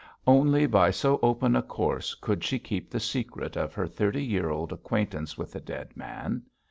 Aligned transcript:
Only 0.25 0.65
by 0.65 0.89
so 0.89 1.19
open 1.21 1.55
a 1.55 1.61
course 1.61 2.15
could 2.15 2.43
she 2.43 2.57
keep 2.57 2.89
the 2.89 2.99
secret 2.99 3.55
of 3.55 3.75
her 3.75 3.85
thirty 3.85 4.23
year 4.25 4.49
old 4.49 4.73
acquaintance 4.73 5.37
with 5.37 5.51
the 5.51 5.61
dead 5.61 5.95
man. 5.95 6.41